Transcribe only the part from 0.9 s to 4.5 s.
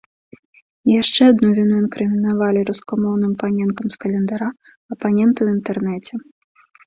І яшчэ адну віну інкрымінавалі рускамоўным паненкам з календара